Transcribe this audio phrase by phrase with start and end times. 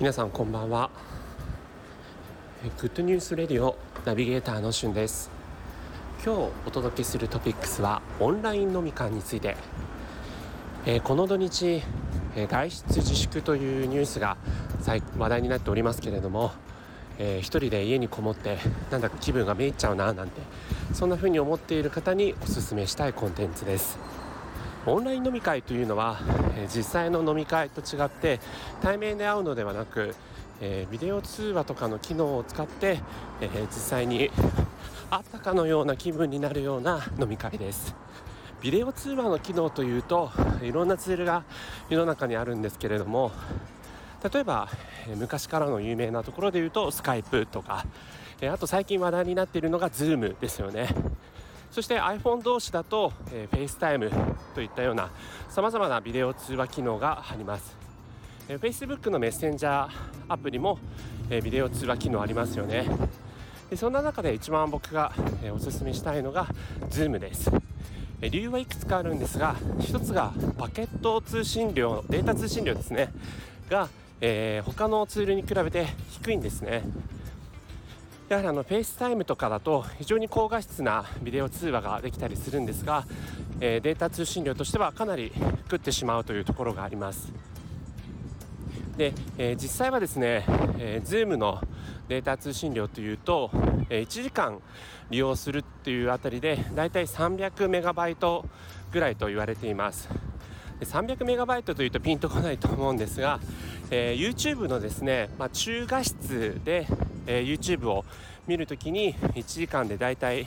[0.00, 0.90] 皆さんこんばんは。
[2.80, 5.30] グッドニュースレディオナビゲーターのしゅんです。
[6.26, 9.56] 今日お届けするトピックスはオンライン飲み会について、
[10.84, 11.80] えー、この土日、
[12.34, 14.36] えー、外出自粛というニュースが
[15.16, 16.50] 話題になっておりますけれども、
[17.20, 18.58] えー、一人で家にこもって
[18.90, 20.40] なんだか気分がめいっちゃうななんて
[20.92, 23.96] そんな風に思っている方におすすめしたいコンテンツです。
[24.86, 26.18] オンライン飲み会というのは、
[26.56, 28.38] え実際の飲み会と違って
[28.82, 30.14] 対面で会うのではなく、
[30.60, 33.00] えビデオ通話とかの機能を使って、
[33.40, 34.30] え実際に
[35.10, 37.94] 会ったかのような気分になるような飲み会です。
[38.60, 40.30] ビデオ通話の機能というと
[40.62, 41.44] いろんなツールが
[41.90, 43.30] 世の中にあるんですけれども
[44.32, 44.70] 例えば
[45.16, 47.84] 昔からの有名なところで言うとスカイプとか
[48.42, 50.88] あと最近話題になっているのが Zoom ですよね。
[51.74, 54.08] そして iPhone 同士だと、えー、FaceTime
[54.54, 55.10] といったような
[55.48, 57.76] さまざまなビデオ通話機能があります、
[58.48, 59.90] えー、Facebook のメッセンジャー
[60.28, 60.78] アプリも、
[61.30, 62.86] えー、ビデオ通話機能ありますよね。
[63.70, 65.10] でそんな中で一番僕が、
[65.42, 66.46] え、おすすめしたいのが
[66.90, 67.50] Zoom です。
[68.20, 73.08] 理由はいくつかあるんですが一つがパケット通信量データ通信量ですね。
[73.68, 73.88] が、
[74.20, 75.88] えー、他のツールに比べて
[76.22, 76.84] 低いんですね。
[78.28, 83.04] やはりあの FaceTime とかだと非常に高画質なビデオ通話ができたりするんですが、
[83.60, 85.30] えー、データ通信量としてはかなり
[85.64, 87.30] 食ってしまうというところがあります。
[88.96, 90.44] で、えー、実際はですね、
[90.78, 91.60] えー、Zoom の
[92.08, 93.50] データ通信量というと、
[93.90, 94.60] えー、1時間
[95.10, 98.46] 利用するっていうあたりでだいたい300メガバイト
[98.90, 100.08] ぐらいと言われています。
[100.80, 103.38] で300メガバイトというとピンとこないと思うんですが、
[103.90, 106.86] えー、YouTube のですね、まあ、中画質で
[107.26, 108.04] えー、YouTube を
[108.46, 110.46] 見るときに1時間でだいたい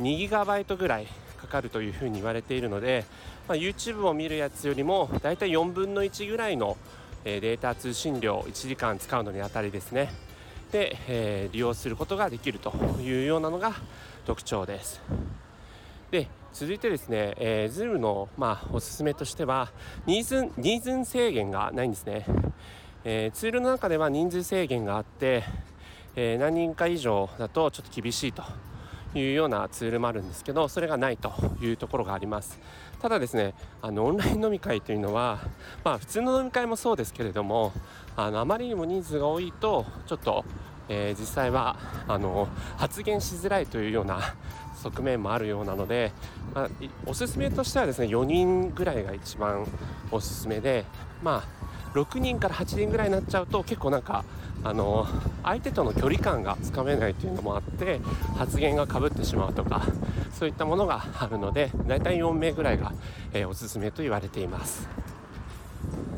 [0.00, 1.06] 2ギガバイトぐらい
[1.40, 3.04] かかるというふうに言われているので、
[3.48, 6.76] まあ、YouTube を見るやつよりもだいたい4分の1ぐらいの、
[7.24, 10.12] えー、データ通信量1時間使うのにあたりですね。
[10.70, 12.72] で、えー、利用することができると
[13.02, 13.74] いうようなのが
[14.24, 15.00] 特徴です。
[16.10, 19.70] で続いてですね、えー、Zoom の、まあ、おすすめとしては
[20.04, 22.26] ニーズニーズ制限がないんですね、
[23.04, 25.44] えー、ツールの中では人数制限があって
[26.14, 28.42] えー、何人か以上だとちょっと厳しいと
[29.14, 32.60] いうようなツールもあるんですけどそれがないというところがあります。
[33.00, 35.40] ただですねあのオンライン飲み会というのは
[35.84, 37.72] まあ普通の飲み会もそうですけれども
[38.14, 40.44] あのあまりにも人数が多いとちょっと、
[40.88, 42.46] えー、実際はあの
[42.76, 44.20] 発言しづらいというような
[44.82, 46.12] 側面もあるようなので、
[46.54, 46.68] まあ、
[47.06, 49.66] おすすめとしてはですね4人ぐらいが一番
[50.10, 50.84] おすすめで
[51.22, 54.24] まあ6人から8人ぐらいになっちゃうと結構なんか
[54.64, 55.06] あの
[55.42, 58.00] 相手との距離感がつかめないというのもあって
[58.36, 59.82] 発言がかぶってしまうとか
[60.32, 62.92] そういったものがあるのでだいたい4名ぐらいが、
[63.32, 64.88] えー、おすすめと言われています。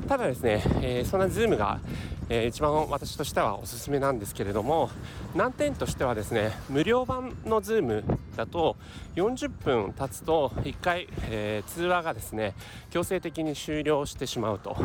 [0.09, 1.81] ただですね、えー、そんな Zoom が、
[2.29, 4.91] えー、一番私としてはおすすめなんですけれども
[5.35, 8.05] 難点としてはですね無料版の Zoom
[8.37, 8.77] だと
[9.17, 12.55] 40分経つと1回、えー、通話がですね
[12.91, 14.77] 強制的に終了してしまうと。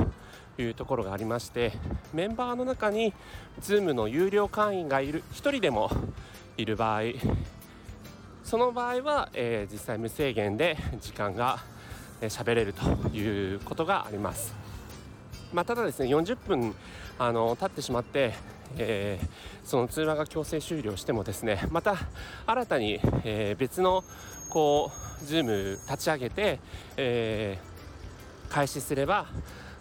[0.62, 1.74] いうところがありまして
[2.14, 3.14] メンバーの中に
[3.62, 5.90] Zoom の有料会員がいる1人でも
[6.58, 7.02] いる場合
[8.44, 11.60] その場合は、えー、実際無制限で時間が
[12.22, 12.84] 喋、えー、れると
[13.16, 14.56] いうことがあります。
[15.54, 16.76] まあ、ただですね40分
[17.18, 18.34] あの経ってしまって、
[18.78, 19.28] えー、
[19.64, 21.96] その通話が強制終了してもですねまた
[22.46, 24.04] 新たに、えー、別の
[24.50, 24.92] こ
[25.22, 26.60] う Zoom 立ち上げて、
[26.98, 29.28] えー、開始すれば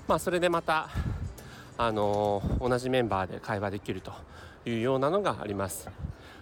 [0.08, 0.88] まあ、それでまた、
[1.76, 4.10] あのー、同じメンバーで会話できると
[4.64, 5.90] いうようなのがあります。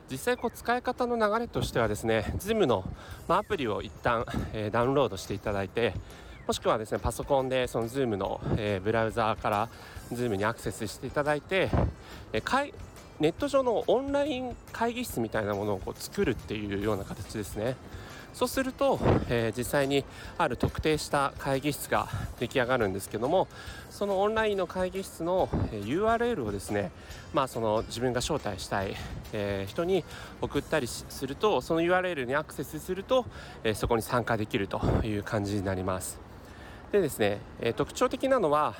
[0.08, 2.84] 実際こう使い方の流れとしてはですね Zoom の、
[3.26, 5.94] まアプリを一旦、えー、ダウンロードしていただいて
[6.46, 9.68] もしくはですねパソコンでその Zoom の、えー、ブラウザーから
[10.12, 11.68] Zoom にアクセスしていただいて、
[12.32, 12.72] えー、
[13.18, 17.74] ネット上のオンライン会議室みたいなものをこう作るっていうような形ですね。
[18.32, 18.98] そうすると、
[19.28, 20.04] えー、実際に
[20.38, 22.08] ある特定した会議室が
[22.38, 23.48] 出来上がるんですけども
[23.90, 26.90] そのオンラインの会議室の、URL をですね、
[27.32, 28.94] まあ、その自分が招待したい、
[29.32, 30.04] えー、人に
[30.42, 33.24] 送ったりするとその URL にアクセスすると、
[33.64, 36.18] えー、そこに参加できるという感じになります。
[36.92, 38.74] でですね、え特徴的なのは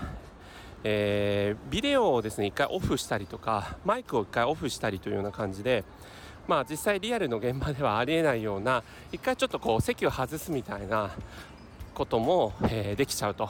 [0.89, 5.83] えー、ビデオをですね1回オフしたりとかマイクを1回オフしたりというような感じで
[6.47, 8.83] まあ実際リアルの現場ではありえないような
[9.13, 11.11] 一回ちょっとこう席を外すみたいな
[11.95, 13.49] ことも、え、できちゃうと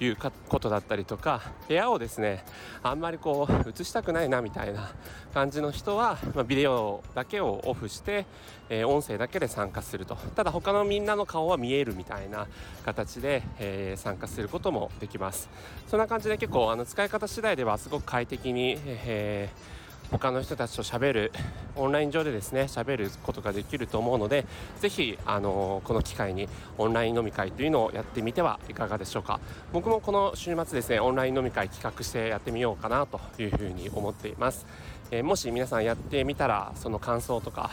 [0.00, 0.16] いう
[0.48, 2.42] ことだったりとか部屋をですね
[2.82, 4.90] あんまりこう映したくないなみたいな
[5.34, 8.24] 感じの人は、まあ、ビデオだけをオフして、
[8.70, 10.16] え、音声だけで参加すると。
[10.34, 12.46] ただ他のみんなの顔は見えるみたいな
[12.84, 15.50] 形で、え、参加することもできます。
[15.86, 19.81] そんな感じで結構あの使い方次第ではすごく快適に、えー
[20.12, 21.32] 他の人たちと喋る
[21.74, 24.44] オンライン上でですね喋ることができると思うので
[24.78, 26.48] ぜひあのこの機会に
[26.78, 29.40] オンライン飲み会というのをやってみてはいかがでしょうか。
[29.72, 34.66] 僕もこの週末ですねオンライン飲み会企画してやってみようかなというふうに思っています、
[35.10, 37.70] えー、もし皆さんやってみたらその感想とか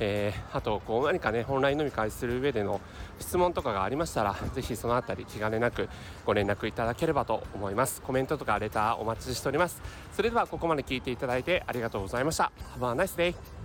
[0.00, 2.80] えー、あとこう何かねオンライン飲み会する上での
[3.18, 5.88] 質問とかがありましたらぜひそのあたり気兼ねなく
[6.24, 8.00] ご連絡いただければと思います。
[8.02, 9.80] コメントとかレターお待ちしております。
[10.12, 12.50] それではここまで聞いていただいてありがとうございました。
[12.78, 13.59] Have a nice day